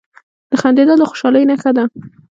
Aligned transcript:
•خندېدل 0.59 0.97
د 0.99 1.03
خوشحالۍ 1.09 1.43
نښه 1.49 1.71
ده. 1.77 1.83